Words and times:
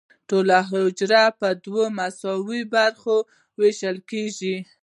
ټوله 0.29 0.59
حجره 0.69 1.23
په 1.39 1.47
دوه 1.65 1.85
مساوي 1.97 2.61
برخو 2.75 3.15
ویشل 3.59 3.97
کیږي. 4.09 4.57